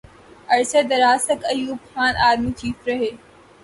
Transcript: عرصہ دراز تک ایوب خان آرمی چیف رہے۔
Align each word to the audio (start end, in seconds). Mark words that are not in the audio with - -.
عرصہ 0.53 0.81
دراز 0.89 1.21
تک 1.27 1.39
ایوب 1.51 1.79
خان 1.93 2.13
آرمی 2.27 2.51
چیف 2.59 2.77
رہے۔ 2.87 3.09